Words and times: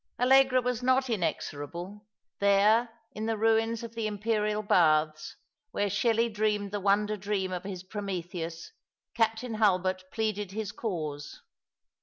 Allegra 0.17 0.63
was 0.63 0.81
not 0.81 1.11
inexorable. 1.11 2.07
There, 2.39 2.89
in 3.13 3.27
the 3.27 3.35
rnins 3.37 3.83
of 3.83 3.93
the 3.93 4.07
Imperial 4.07 4.63
baths, 4.63 5.35
where 5.73 5.91
Shelley 5.91 6.27
dreamed 6.27 6.71
the 6.71 6.79
wonder 6.79 7.15
dream 7.15 7.51
of 7.51 7.63
his 7.65 7.83
Prometheus, 7.83 8.71
Captain 9.13 9.53
Hulbert 9.61 10.05
pleaded 10.11 10.53
his 10.53 10.71
canse. 10.71 11.39